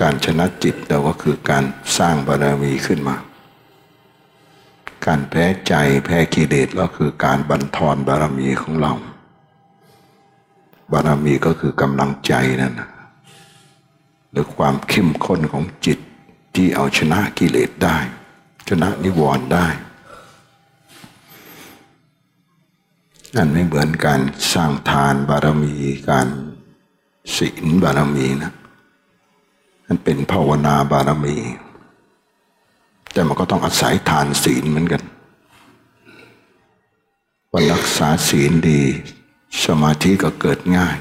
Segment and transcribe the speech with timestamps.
[0.00, 1.64] การชนะจิตเราก็คือการ
[1.98, 3.16] สร้างบารมีขึ้นมา
[5.06, 5.74] การแพ้ใจ
[6.04, 8.92] แพ้กิเลสก็คือการบันทอนบารมีของเรา
[10.92, 12.74] บารมีก็คือกำลังใจนั่น
[14.30, 15.98] หรือความเข้มข้นของจิต
[16.54, 17.96] ที่เอาชนะกิเลสได้
[18.68, 19.66] ชนะนิวรณ์ได้
[23.36, 24.20] นั่นไม่เหมือนการ
[24.52, 25.74] สร้างทานบารมี
[26.10, 26.28] การ
[27.36, 28.52] ศีลบารมีนะ
[29.88, 31.36] นั่นเป็นภาวนาบารมี
[33.12, 35.02] แต่มันก็ต้องอาศัยทานศีลเหมือนกัน
[37.52, 38.82] วันรักษาศีลดี
[39.64, 40.96] สมาธิก็เกิดง่าย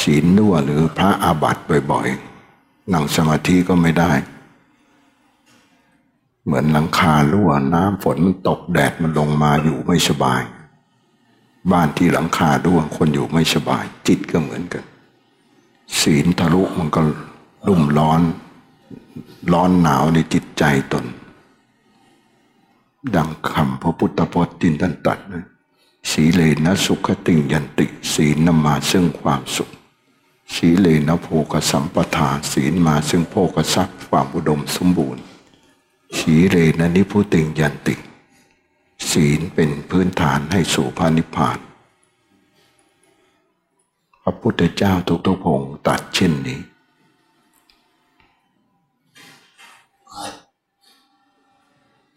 [0.00, 4.12] ศีลนัวหรือพระอาบัติบ่อยๆ นั่งสมาธิก็ไม่ได้
[6.44, 10.42] เหมือนหลังคารั่วน้ำฝนมันตกแดดมันลงมาอยู่ไม่สบาย
[11.72, 14.84] บ้านที่หลังคารั่วคนอยู่ไม่สบาย จิตก็เหมือนกัน
[16.00, 17.00] ศีลทะลุมันก็
[17.66, 18.20] รุ่มร้อน
[19.52, 21.04] ร้อนหนาวในจิตใจตน
[23.16, 25.44] ดังคำพระพุทธพจน์ที่ท่านตรัสนะ
[26.10, 29.70] สีเลนะสุขติงยันติ ศีลนำมาซึ่งความสุข
[30.54, 35.22] สีเลนะโภกสัมปทานศีลมาซึ่งโภกทรัพย์ความอุดมสมบูรณ์
[36.18, 37.94] สีเลนะนิพุติงยันติ
[39.10, 41.58] ศีลเป็นพื้นฐานให้สู่พระนิพพาน
[44.22, 44.92] พระพุทธเจ้า
[45.26, 46.60] ทุกๆพงตัดเช่นนี้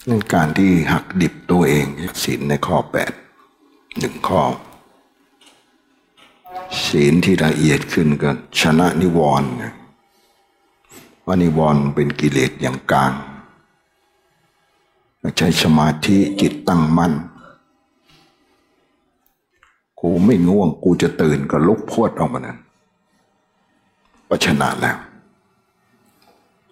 [0.09, 1.85] นั่นการที่หักดิบตัวเอง
[2.23, 3.11] ศีลในข้อแปด
[3.99, 4.41] หนึ่งข้อ
[6.87, 9.49] ศีลที่ละเอียดขึ้นก็ชนะนิวรณ์
[11.25, 13.13] ว่านิวรณ์เป็นกิเลสอย่างกลาง
[15.37, 17.13] ใช้สมาธิจิตตั้งมั่น
[19.99, 22.57] กูไม่ง่วงกูจะตื่นก็ลุกพวดออกมานั้น
[24.27, 24.97] ก็ชนะแล้ว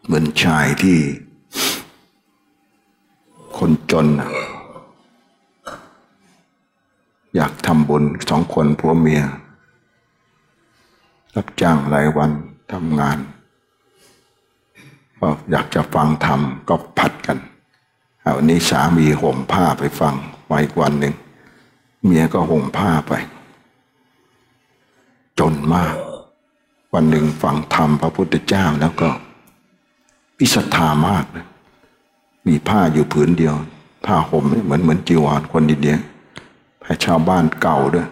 [0.06, 0.98] เหมือนชายที่
[3.64, 4.08] คนจน
[7.36, 9.22] อยากทำบุญสองคนผัวเมีย
[11.36, 12.32] รับจ้างรายวัน
[12.72, 13.18] ทำงาน
[15.20, 16.40] ก็อยากจะฟังธรรม
[16.70, 17.38] ก็ผัดกัน
[18.22, 20.16] เอาวันนี้สามีห่มผ้าไปฟัง
[20.48, 21.16] ไว้วันหนึ่ง
[22.06, 23.14] เมียก็ห่มผ้าไป
[25.40, 25.96] จนมาก
[26.94, 29.10] วันหนึ่งฟังธรรมพระพุทธเจ้าแล้วก็
[30.38, 31.46] พิสทามากเลย
[32.47, 33.56] มีผ้าอยู่ผืนเดียว
[34.06, 35.97] ผ้าห่มเหมือนเหมือนจีวรคนดีเดีย
[36.85, 38.07] ให้ชาวบ้านเก่าด้วย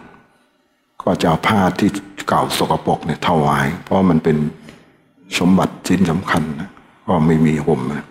[1.01, 1.89] ก็จะเอาผ้าที่
[2.29, 4.37] เก่าสกปรกเนี่ยถวาย เพราะมันเป็น
[5.37, 6.69] สมบัติชิ้นสำคัญนะ
[7.07, 8.05] ก็ไม่มีห่มนะ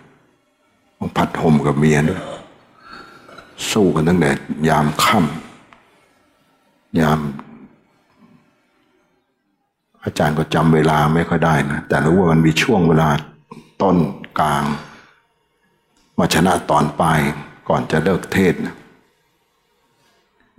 [0.97, 2.21] ต้องพัดห่มกับเมียด้วย
[3.71, 4.31] สู้กันตั้งแต่
[4.69, 7.19] ยามค่ำยาม
[10.03, 13.09] อาจารย์ก็จำเวลาไม่ค่อยได้นะแต่รู้ว่ามันมีช่วงเวลา
[13.81, 13.97] ต้น
[14.39, 14.63] กลาง
[16.19, 17.19] มาชนะตอนปลาย
[17.69, 18.75] ก่อนจะเลิกเทศนะ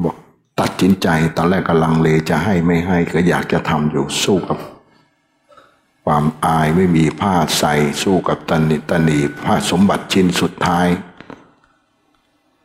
[0.03, 0.17] บอก
[0.61, 4.59] ตัดสินใจตอนแรกกำลังเลจะให้ไม่ให้ก็อยากจะทำอยู่สู้กับ
[6.05, 10.89] ความอายไม่มีผ้าใส่สู้กับตันิตนีผ้าสมบัติชิ้นสุดท้าย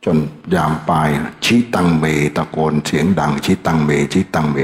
[0.04, 0.16] จน
[0.54, 1.08] ยามปลาย
[1.44, 2.04] ชี้ตังเม
[2.36, 4.56] ตะโกนเสียงดังชี้ตังเมชี้ตังเม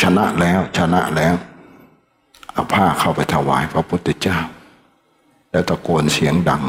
[0.00, 1.34] ชนะแล้วชนะแล้ว
[2.52, 4.38] เอาผ้าเข้าไปถวายพระพุทธเจ้า
[5.50, 6.62] แล้วตะโกนเสียงดัง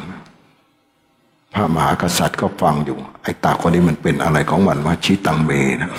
[1.53, 5.51] พระมหากษัตริย์ก็ฟังอยู่ ไอ้ตาคนนี้มันเป็นอะไรของมันว่าชิตังเม
[5.81, 5.91] นะ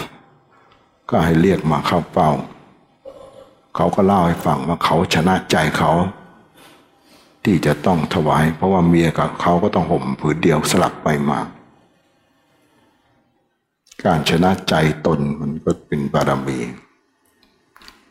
[1.10, 2.30] ก็ให้เรียกมาเข้าเป้า
[3.74, 5.92] เขาก็เล่าให้ฟังว่าเขาชนะใจเขา
[7.44, 11.40] ที่จะต้องถวาย เพราะว่าเมียกับเขาก็ต้องห่มผืนเดียวสลับไปมา
[14.04, 14.74] การชนะใจ
[15.06, 16.58] ตนมันก็เป็นบารมี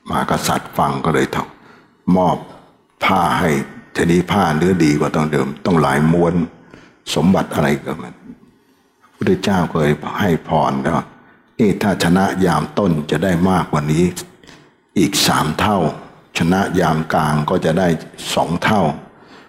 [0.08, 1.38] มหากษัตริย์ฟังก็เลยท
[2.18, 2.38] มอบ
[3.04, 3.50] ผ้าให้
[3.96, 6.34] ทีนี้ผ้าเนื้อดีกว่าต้องเดิมต้องหลายม้วน
[7.14, 8.16] สมบัติอะไรก็มัน
[9.16, 9.90] พระเจ้าเคย
[10.20, 11.00] ให้พรแล้ว
[11.60, 14.06] นี่ถ้าชนะยามต้นจะได้มากกว่านี้
[15.00, 15.78] อีกสามเท่า
[16.38, 17.88] ชนะยามกลางก็จะได้
[18.34, 18.82] สองเท่า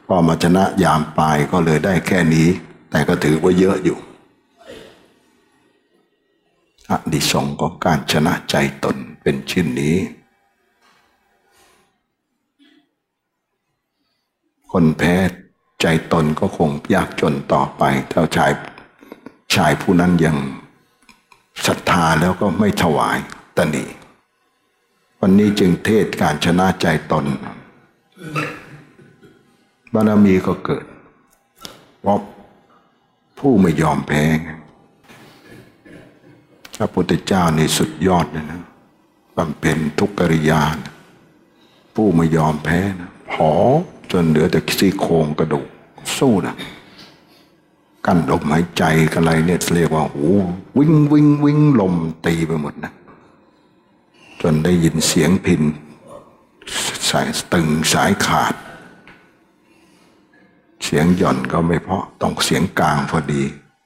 [0.07, 2.49] พอมาชนะยามปลายก็เลยได้แค่นี้
[2.91, 3.99] แต่ก็ถือว่าเยอะอยู่
[6.91, 8.55] อดิสงของการชนะใจ
[8.85, 9.97] ตนเป็นชิ้นนี้
[14.73, 15.15] คนแพ้
[15.83, 17.83] ใจตนก็คงยากจนต่อไป
[18.13, 18.53] ถ้าชาย
[19.55, 20.37] ชายผู้นั้นยัง
[21.67, 23.19] ศรัทธาแล้วก็ไม่ถวาย
[23.57, 23.85] ตนี
[25.21, 27.27] วันนี้จึงเทศการชนะใจตน
[29.95, 30.85] บารมีก็เกิด
[32.01, 32.21] เพราะ
[33.39, 34.25] ผู้ไม่ยอมแพ้
[36.77, 38.63] พระพุทธเจ้านี่สุดยอดเลยนะ
[39.37, 40.63] บำเพ็ญทุกกริยา
[41.95, 43.51] ผู้ไม่ยอมแพ้นะพอ
[44.13, 45.67] จนเหลือแต่ซี่โครงกระดูก
[46.19, 46.57] สู้นะ
[48.07, 50.35] กั้นลมหายใจกันอะไรเนี่ยเรียกว่าโอ้
[50.79, 51.95] วิ่งวิ่งวิ่งลม
[52.27, 52.93] ตีไปหมดนะ
[54.41, 55.63] จนได้ยินเสียงพิน
[57.09, 58.55] สายตึงสายขาด
[60.85, 63.43] เสียงหย่อนก็ไม่เพราะต้องเสียงกลางพอดี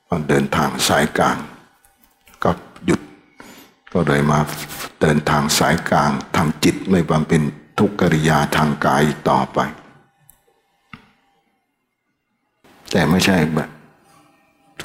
[0.09, 1.37] ตอนเดินทางสายกลาง
[2.43, 2.51] ก็
[2.87, 3.01] หยุด
[3.93, 4.39] ก็เลยมา
[5.01, 7.43] เดินทางสายกลางทำจิตไม่บำเพ็ญ
[7.79, 9.59] ทุกกิริยาทางกายต่อไป
[12.91, 13.69] แต่ไม่ใช่แบบ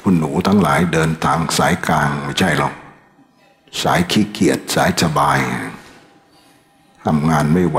[0.02, 2.74] คุณหนูทั้งหลายเดินทางสายกลางไม่ใช่หรอก
[3.82, 5.38] สายขี้เกียจสายสบาย
[7.04, 7.78] ทำงานไม่ไหว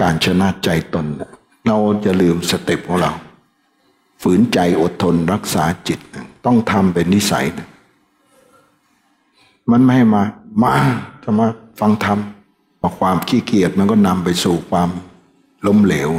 [0.00, 1.06] การชนะใจตน
[1.66, 3.12] เราจะลืมสเต็ปของเรา
[4.22, 6.00] ฝืนใจอดทนรักษาจิต
[6.44, 7.46] ต้องทำเป็นนิสัย
[9.70, 10.22] มันไม่ให้มา
[10.62, 10.72] มา
[11.22, 11.46] จะมา
[11.80, 12.18] ฟังธรรม
[12.98, 14.90] ความขี้เกียจมันก็นำไปสู่ความ
[15.66, 16.10] ล้มเหลว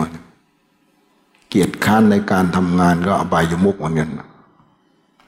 [1.54, 4.10] เกียรติค้านในการทำงานก็อบายมุกเหมือนกัน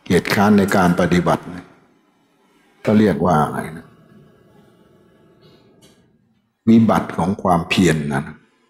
[0.04, 1.44] เกียรติค้านในการปฏิบัติ
[2.86, 3.88] ก็เรียกว่าอะไรนะ
[6.70, 8.24] วิบัติของความเพียรนนะ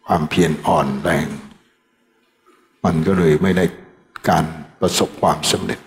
[0.05, 1.27] ความเพียรอ่อนแรง
[2.83, 3.65] มันก็เลยไม่ได้
[4.29, 4.45] การ
[4.81, 5.79] ประสบความสำเร็จ